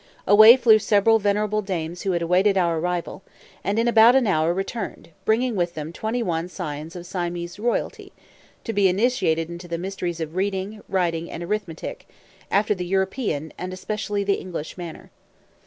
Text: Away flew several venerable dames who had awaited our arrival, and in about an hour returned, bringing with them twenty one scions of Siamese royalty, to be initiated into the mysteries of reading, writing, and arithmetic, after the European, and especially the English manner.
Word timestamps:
Away 0.25 0.57
flew 0.57 0.79
several 0.79 1.19
venerable 1.19 1.61
dames 1.61 2.01
who 2.01 2.13
had 2.13 2.23
awaited 2.23 2.57
our 2.57 2.79
arrival, 2.79 3.21
and 3.63 3.77
in 3.77 3.87
about 3.87 4.15
an 4.15 4.25
hour 4.25 4.51
returned, 4.51 5.09
bringing 5.25 5.55
with 5.55 5.75
them 5.75 5.93
twenty 5.93 6.23
one 6.23 6.47
scions 6.49 6.95
of 6.95 7.05
Siamese 7.05 7.59
royalty, 7.59 8.11
to 8.63 8.73
be 8.73 8.87
initiated 8.87 9.47
into 9.47 9.67
the 9.67 9.77
mysteries 9.77 10.19
of 10.19 10.35
reading, 10.35 10.81
writing, 10.89 11.29
and 11.29 11.43
arithmetic, 11.43 12.09
after 12.49 12.73
the 12.73 12.83
European, 12.87 13.53
and 13.59 13.73
especially 13.73 14.23
the 14.23 14.41
English 14.41 14.75
manner. 14.75 15.11